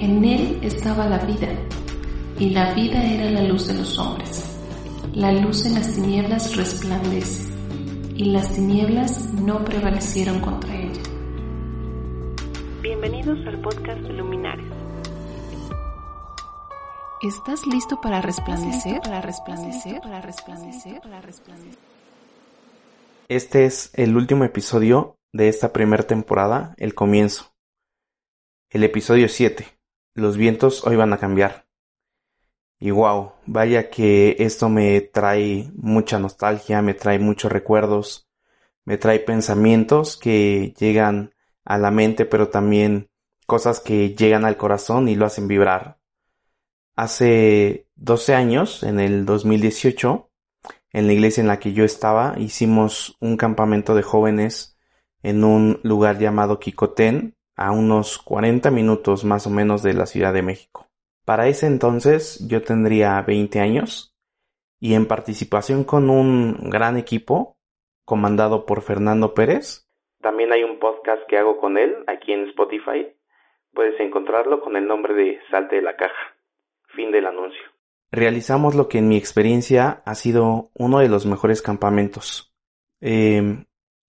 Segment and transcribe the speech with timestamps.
[0.00, 1.48] En él estaba la vida,
[2.38, 4.58] y la vida era la luz de los hombres.
[5.12, 7.52] La luz en las tinieblas resplandece,
[8.14, 11.02] y las tinieblas no prevalecieron contra ella.
[12.80, 14.64] Bienvenidos al podcast Luminares.
[17.20, 19.02] ¿Estás listo para resplandecer?
[19.02, 21.78] Para resplandecer, para resplandecer, para resplandecer.
[23.28, 27.52] Este es el último episodio de esta primera temporada, el comienzo.
[28.70, 29.79] El episodio 7.
[30.14, 31.66] Los vientos hoy van a cambiar.
[32.80, 38.28] Y wow, vaya que esto me trae mucha nostalgia, me trae muchos recuerdos,
[38.84, 43.10] me trae pensamientos que llegan a la mente, pero también
[43.46, 45.98] cosas que llegan al corazón y lo hacen vibrar.
[46.96, 50.30] Hace 12 años, en el 2018,
[50.92, 54.76] en la iglesia en la que yo estaba, hicimos un campamento de jóvenes
[55.22, 60.32] en un lugar llamado Quicotén, a unos 40 minutos más o menos de la Ciudad
[60.32, 60.88] de México.
[61.24, 64.16] Para ese entonces yo tendría 20 años
[64.80, 67.56] y en participación con un gran equipo
[68.04, 69.86] comandado por Fernando Pérez.
[70.20, 73.14] También hay un podcast que hago con él aquí en Spotify.
[73.72, 76.34] Puedes encontrarlo con el nombre de Salte de la Caja.
[76.96, 77.70] Fin del anuncio
[78.12, 82.52] realizamos lo que en mi experiencia ha sido uno de los mejores campamentos.
[83.00, 83.66] Em,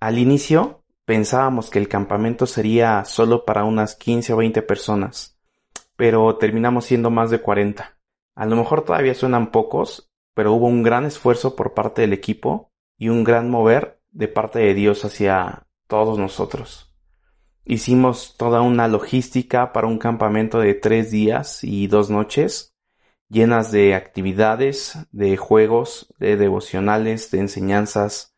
[0.00, 0.81] al inicio
[1.12, 5.38] pensábamos que el campamento sería solo para unas 15 o 20 personas,
[5.94, 7.98] pero terminamos siendo más de 40.
[8.34, 12.72] A lo mejor todavía suenan pocos, pero hubo un gran esfuerzo por parte del equipo
[12.96, 16.94] y un gran mover de parte de Dios hacia todos nosotros.
[17.66, 22.74] Hicimos toda una logística para un campamento de tres días y dos noches
[23.28, 28.31] llenas de actividades, de juegos, de devocionales, de enseñanzas,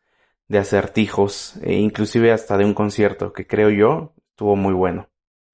[0.47, 5.09] de acertijos e inclusive hasta de un concierto que creo yo estuvo muy bueno.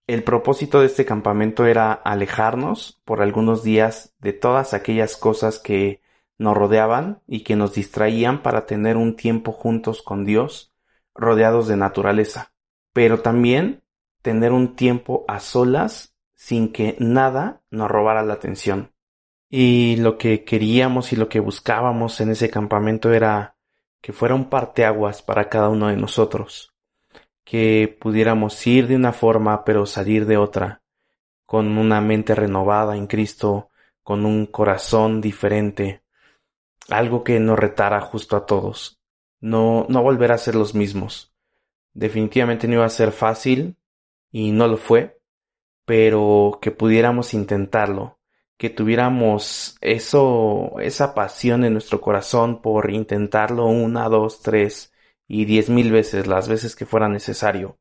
[0.07, 6.01] El propósito de este campamento era alejarnos por algunos días de todas aquellas cosas que
[6.37, 10.73] nos rodeaban y que nos distraían para tener un tiempo juntos con Dios,
[11.13, 12.53] rodeados de naturaleza,
[12.93, 13.83] pero también
[14.21, 18.91] tener un tiempo a solas sin que nada nos robara la atención.
[19.49, 23.55] Y lo que queríamos y lo que buscábamos en ese campamento era
[24.01, 26.73] que fuera un parteaguas para cada uno de nosotros,
[27.43, 30.81] que pudiéramos ir de una forma pero salir de otra,
[31.45, 33.69] con una mente renovada en Cristo,
[34.03, 36.03] con un corazón diferente,
[36.89, 38.99] algo que nos retara justo a todos,
[39.39, 41.33] no, no volver a ser los mismos.
[41.93, 43.77] Definitivamente no iba a ser fácil,
[44.31, 45.19] y no lo fue,
[45.85, 48.17] pero que pudiéramos intentarlo,
[48.61, 54.93] que tuviéramos eso, esa pasión en nuestro corazón por intentarlo una, dos, tres
[55.27, 57.79] y diez mil veces, las veces que fuera necesario.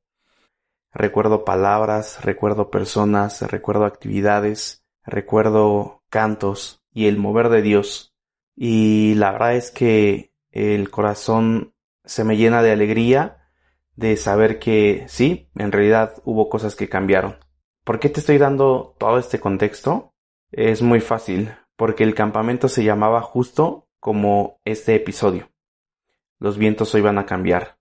[0.90, 8.14] Recuerdo palabras, recuerdo personas, recuerdo actividades, recuerdo cantos y el mover de Dios.
[8.56, 11.74] Y la verdad es que el corazón
[12.06, 13.50] se me llena de alegría
[13.96, 17.36] de saber que sí, en realidad hubo cosas que cambiaron.
[17.84, 20.09] ¿Por qué te estoy dando todo este contexto?
[20.52, 25.50] Es muy fácil, porque el campamento se llamaba justo como este episodio.
[26.40, 27.78] Los vientos hoy van a cambiar.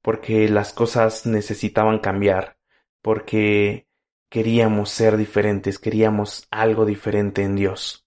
[0.00, 2.58] Porque las cosas necesitaban cambiar.
[3.02, 3.88] Porque
[4.28, 8.06] queríamos ser diferentes, queríamos algo diferente en Dios.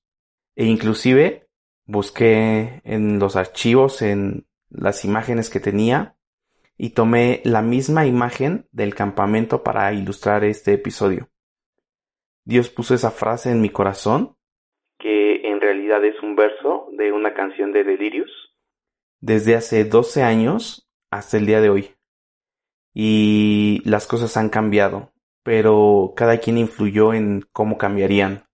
[0.56, 1.50] E inclusive
[1.86, 6.16] busqué en los archivos, en las imágenes que tenía,
[6.78, 11.30] y tomé la misma imagen del campamento para ilustrar este episodio.
[12.48, 14.38] Dios puso esa frase en mi corazón,
[15.00, 18.32] que en realidad es un verso de una canción de Delirious,
[19.20, 21.90] desde hace 12 años hasta el día de hoy.
[22.94, 25.12] Y las cosas han cambiado,
[25.44, 28.46] pero cada quien influyó en cómo cambiarían,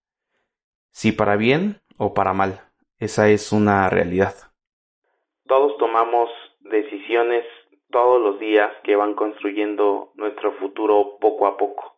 [0.89, 2.61] si para bien o para mal.
[2.97, 4.33] Esa es una realidad.
[5.45, 7.45] Todos tomamos decisiones
[7.91, 11.92] todos los días que van construyendo nuestro futuro poco a poco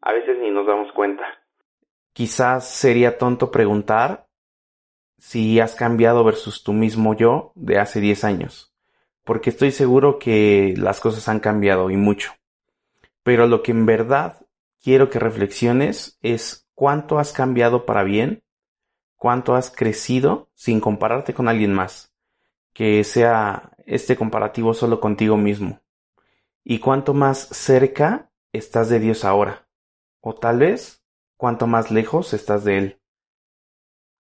[0.00, 1.24] a veces ni nos damos cuenta.
[2.12, 4.26] Quizás sería tonto preguntar
[5.18, 8.74] si has cambiado versus tu mismo yo de hace 10 años,
[9.24, 12.32] porque estoy seguro que las cosas han cambiado y mucho.
[13.22, 14.46] Pero lo que en verdad
[14.82, 18.42] quiero que reflexiones es cuánto has cambiado para bien,
[19.16, 22.12] cuánto has crecido sin compararte con alguien más,
[22.72, 25.80] que sea este comparativo solo contigo mismo,
[26.62, 29.67] y cuánto más cerca estás de Dios ahora
[30.20, 31.02] o tal vez
[31.36, 33.00] cuanto más lejos estás de él.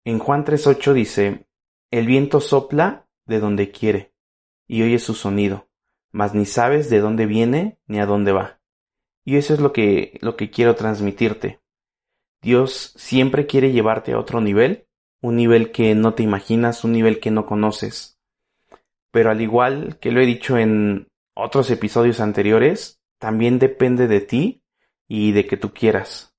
[0.05, 1.47] En Juan 3.8 dice,
[1.91, 4.13] El viento sopla de donde quiere,
[4.67, 5.69] y oyes su sonido,
[6.13, 8.61] mas ni sabes de dónde viene ni a dónde va.
[9.25, 11.61] Y eso es lo que, lo que quiero transmitirte,
[12.45, 14.87] Dios siempre quiere llevarte a otro nivel,
[15.23, 18.21] un nivel que no te imaginas, un nivel que no conoces.
[19.11, 24.63] Pero al igual que lo he dicho en otros episodios anteriores, también depende de ti
[25.09, 26.35] y de que tú quieras.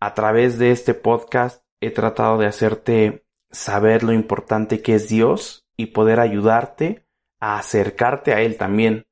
[0.00, 5.64] A través de este podcast he tratado de hacerte saber lo importante que es Dios
[5.76, 7.06] y poder ayudarte
[7.40, 9.06] a acercarte a Él también,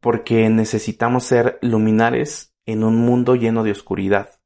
[0.00, 4.38] porque necesitamos ser luminares en un mundo lleno de oscuridad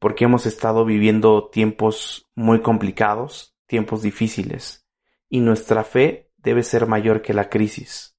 [0.00, 4.86] porque hemos estado viviendo tiempos muy complicados, tiempos difíciles,
[5.28, 8.16] y nuestra fe debe ser mayor que la crisis.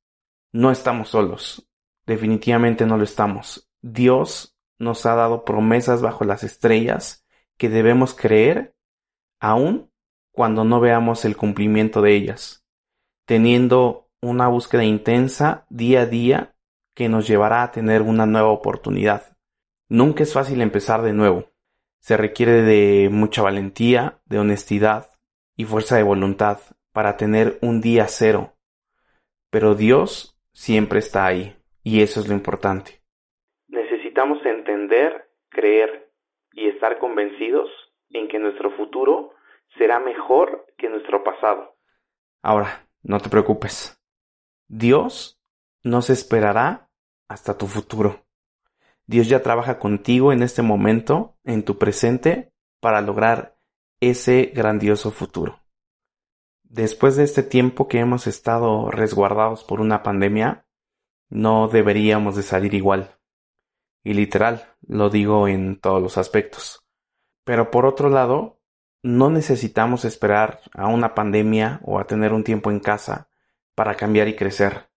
[0.53, 1.67] No estamos solos,
[2.05, 3.67] definitivamente no lo estamos.
[3.81, 7.25] Dios nos ha dado promesas bajo las estrellas
[7.57, 8.75] que debemos creer
[9.39, 9.91] aun
[10.31, 12.65] cuando no veamos el cumplimiento de ellas,
[13.25, 16.55] teniendo una búsqueda intensa día a día
[16.95, 19.37] que nos llevará a tener una nueva oportunidad.
[19.89, 21.51] Nunca es fácil empezar de nuevo,
[21.99, 25.11] se requiere de mucha valentía, de honestidad
[25.55, 26.59] y fuerza de voluntad
[26.91, 28.55] para tener un día cero.
[29.49, 33.00] Pero Dios siempre está ahí, y eso es lo importante.
[34.11, 36.11] Necesitamos entender, creer
[36.51, 37.69] y estar convencidos
[38.09, 39.31] en que nuestro futuro
[39.77, 41.77] será mejor que nuestro pasado.
[42.41, 44.03] Ahora, no te preocupes.
[44.67, 45.41] Dios
[45.81, 46.89] no se esperará
[47.29, 48.25] hasta tu futuro.
[49.05, 53.55] Dios ya trabaja contigo en este momento, en tu presente, para lograr
[54.01, 55.61] ese grandioso futuro.
[56.63, 60.65] Después de este tiempo que hemos estado resguardados por una pandemia,
[61.29, 63.20] no deberíamos de salir igual.
[64.03, 66.85] Y literal, lo digo en todos los aspectos.
[67.43, 68.59] Pero por otro lado,
[69.03, 73.29] no necesitamos esperar a una pandemia o a tener un tiempo en casa
[73.75, 74.89] para cambiar y crecer.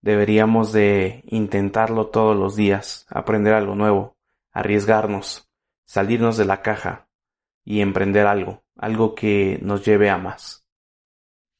[0.00, 4.16] Deberíamos de intentarlo todos los días, aprender algo nuevo,
[4.52, 5.48] arriesgarnos,
[5.84, 7.08] salirnos de la caja
[7.64, 10.64] y emprender algo, algo que nos lleve a más.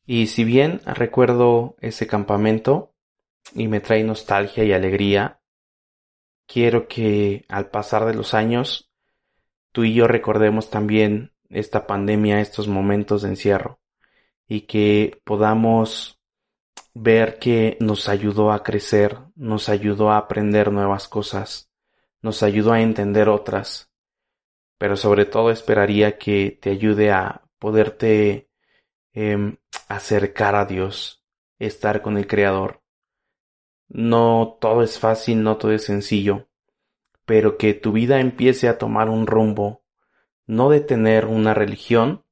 [0.07, 2.95] Y si bien recuerdo ese campamento
[3.55, 5.38] y me trae nostalgia y alegría,
[6.49, 8.91] quiero que al pasar de los años
[9.71, 13.79] tú y yo recordemos también esta pandemia, estos momentos de encierro
[14.49, 16.19] y que podamos
[16.95, 21.71] ver que nos ayudó a crecer, nos ayudó a aprender nuevas cosas,
[22.23, 23.91] nos ayudó a entender otras,
[24.79, 28.49] pero sobre todo esperaría que te ayude a poderte
[29.13, 29.59] em,
[29.89, 31.23] acercar a Dios,
[31.59, 32.78] estar con el Creador.
[33.89, 36.49] No todo es fácil, no todo es sencillo,
[37.25, 39.83] pero que tu vida empiece a tomar un rumbo,
[40.47, 42.25] no de tener una religión,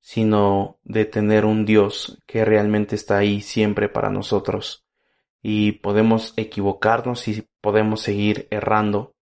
[0.00, 4.86] sino de tener un Dios que realmente está ahí siempre para nosotros.
[5.40, 9.14] Y podemos equivocarnos y podemos seguir errando,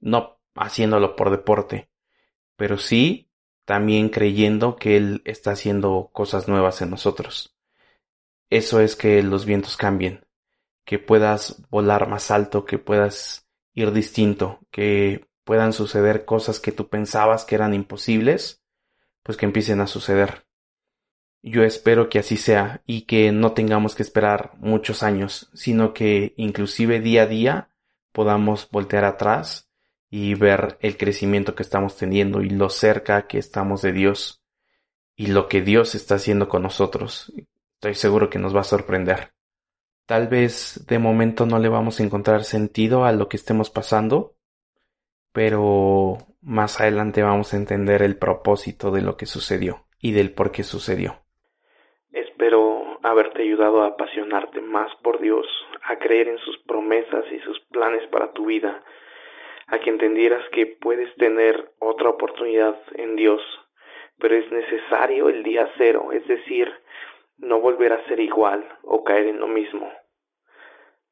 [0.00, 1.90] no haciéndolo por deporte,
[2.56, 3.30] pero sí
[3.64, 7.56] también creyendo que Él está haciendo cosas nuevas en nosotros.
[8.50, 10.24] Eso es que los vientos cambien,
[10.84, 16.88] que puedas volar más alto, que puedas ir distinto, que puedan suceder cosas que tú
[16.88, 18.62] pensabas que eran imposibles,
[19.22, 20.46] pues que empiecen a suceder.
[21.42, 26.32] Yo espero que así sea y que no tengamos que esperar muchos años, sino que
[26.36, 27.68] inclusive día a día
[28.12, 29.68] podamos voltear atrás
[30.08, 34.42] y ver el crecimiento que estamos teniendo y lo cerca que estamos de Dios
[35.16, 37.32] y lo que Dios está haciendo con nosotros.
[37.74, 39.33] Estoy seguro que nos va a sorprender.
[40.06, 44.32] Tal vez de momento no le vamos a encontrar sentido a lo que estemos pasando,
[45.32, 50.52] pero más adelante vamos a entender el propósito de lo que sucedió y del por
[50.52, 51.16] qué sucedió.
[52.12, 55.46] Espero haberte ayudado a apasionarte más por Dios,
[55.82, 58.84] a creer en sus promesas y sus planes para tu vida,
[59.68, 63.40] a que entendieras que puedes tener otra oportunidad en Dios,
[64.18, 66.70] pero es necesario el día cero, es decir,
[67.38, 69.90] no volver a ser igual o caer en lo mismo.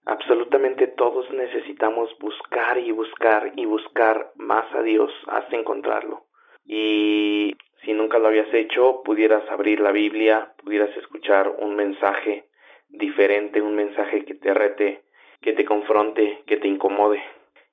[0.05, 6.27] Absolutamente todos necesitamos buscar y buscar y buscar más a Dios hasta encontrarlo.
[6.65, 12.47] Y si nunca lo habías hecho, pudieras abrir la Biblia, pudieras escuchar un mensaje
[12.89, 15.03] diferente, un mensaje que te rete,
[15.41, 17.23] que te confronte, que te incomode.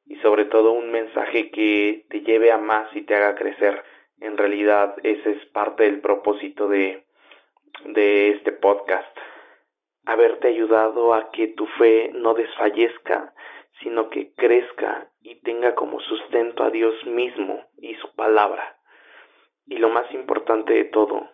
[0.06, 3.84] Y sobre todo un mensaje que te lleve a más y te haga crecer.
[4.20, 7.06] En realidad ese es parte del propósito de,
[7.86, 9.18] de este podcast
[10.06, 13.34] haberte ayudado a que tu fe no desfallezca,
[13.82, 18.78] sino que crezca y tenga como sustento a Dios mismo y su palabra.
[19.68, 21.30] Y lo más importante de todo,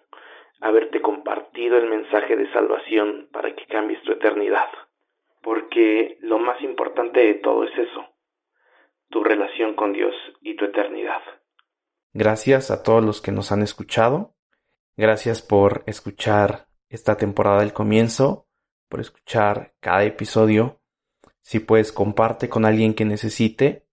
[0.60, 4.68] haberte compartido el mensaje de salvación para que cambies tu eternidad.
[5.42, 8.06] Porque lo más importante de todo es eso,
[9.10, 11.22] tu relación con Dios y tu eternidad.
[12.14, 14.35] Gracias a todos los que nos han escuchado.
[14.98, 18.48] Gracias por escuchar esta temporada del comienzo,
[18.88, 20.80] por escuchar cada episodio.
[21.42, 23.86] Si puedes, comparte con alguien que necesite.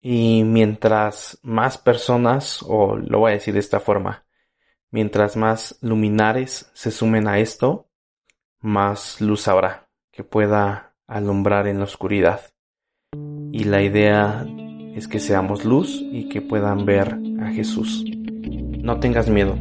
[0.00, 4.24] Y mientras más personas, o lo voy a decir de esta forma,
[4.90, 7.90] mientras más luminares se sumen a esto,
[8.60, 12.40] más luz habrá que pueda alumbrar en la oscuridad.
[13.52, 14.46] Y la idea
[14.94, 18.04] es que seamos luz y que puedan ver a Jesús.
[18.80, 19.58] No tengas miedo,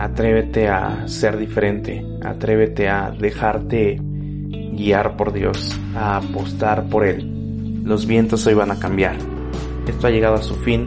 [0.00, 7.82] atrévete a ser diferente, atrévete a dejarte guiar por Dios, a apostar por Él.
[7.84, 9.16] Los vientos hoy van a cambiar.
[9.86, 10.86] Esto ha llegado a su fin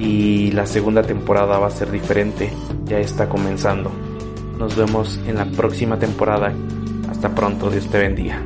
[0.00, 2.50] y la segunda temporada va a ser diferente,
[2.86, 3.92] ya está comenzando.
[4.58, 6.52] Nos vemos en la próxima temporada.
[7.08, 8.42] Hasta pronto, Dios te bendiga.